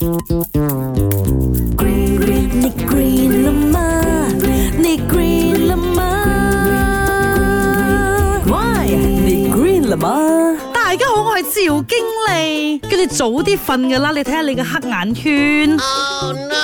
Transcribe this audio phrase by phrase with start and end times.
[0.00, 4.02] Green, green, này green là ma
[4.82, 6.24] Này green là ma
[8.46, 8.74] Why?
[9.24, 10.28] Này green là ma
[10.74, 11.98] 大家好，我係趙經
[12.30, 15.70] 理，叫你早啲瞓㗎啦，你睇下你嘅黑眼圈。
[15.78, 16.59] Oh no！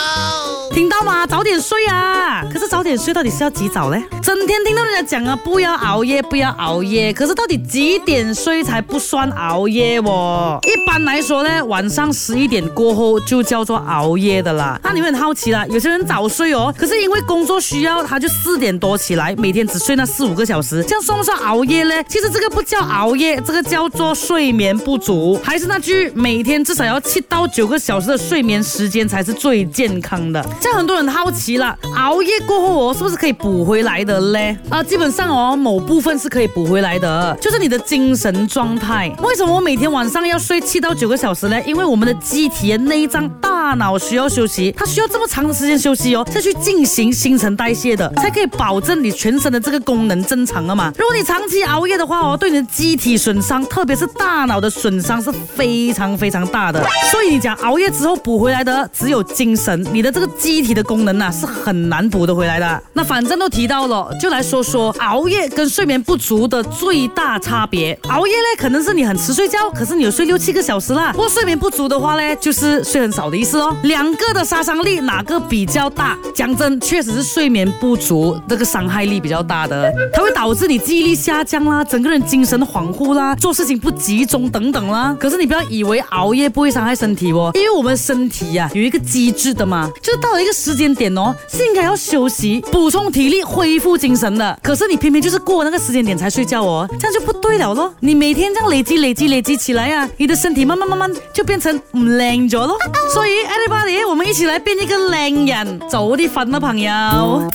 [2.97, 4.01] 睡到底是要几早呢？
[4.23, 7.13] 整天听到人家讲啊，不要熬夜，不要熬夜。
[7.13, 10.59] 可是到底几点睡才不算熬夜哦？
[10.63, 14.81] 一般来说呢，晚上十一点过后就叫做熬夜的啦。
[14.83, 21.95] 那你们很好奇了，有些人早睡哦，可是因为工作需要，他就四点多起来，每天只睡那四五个小时，这样算不算熬夜呢？
[22.05, 25.39] 其实这个不叫熬夜，这个叫做睡眠不足。
[25.45, 30.45] 还是那句，每天至少要七到九个小时的睡眠时间才是最健康的。
[30.63, 32.86] 像很多人好奇了，熬夜过后。
[32.87, 34.57] 我是不是可以补回来的嘞？
[34.69, 39.11] 啊，基本上哦，某部分是可以补回来的，就是你的精神状态。
[39.25, 41.61] 为什么我每天晚上要睡七到九个小时呢？
[41.67, 43.56] 因为我们的机体内脏大。
[43.67, 50.93] 大脑需要休息，它需要这么长的时间休息哦，再去进行新陈代谢的，才可以保证你全身的这个功能正常了嘛。
[50.97, 56.81] 如果你长期熬夜的话哦，对你的机体损伤，特别是大脑的损伤是非常非常大的。
[57.11, 62.83] 所以你讲熬夜之后补回来的只有精神，你的这个机体的功能呐是很难补得回来的。
[62.93, 67.99] 那反正都提到了，就来说说熬夜跟睡眠不足的最大差别。
[68.11, 71.11] 熬夜呢，可能是你很迟睡觉，可是你有睡六七个小时啦。
[71.11, 73.56] 不过睡眠不足的话呢，就是睡很少的意思。
[73.83, 76.17] 两个的杀伤力哪个比较大？
[76.35, 85.17] 讲真，确实是睡眠不足这个伤害力比较大的，它会导致你记忆力下降啦，整个人精神恍惚啦，做事情不集中等等啦。
[85.19, 94.59] 可是你不要以为熬夜不会伤害身体哦，因为我们身体呀有一个机制的嘛，就是到了一个时间点哦，是应该要休息、补充体力、恢复精神的。
[94.63, 97.93] 可是你偏偏就是过那个时间点才睡觉哦，这样就不对了咯。
[98.01, 102.77] 你每天这样累积、累积、累积起来呀，你的身体慢慢、慢慢就变成唔靓咗咯。
[103.13, 103.46] 所以。
[103.49, 107.49] Everybody，我们一起来变一个靓人，早啲瞓啦，朋友。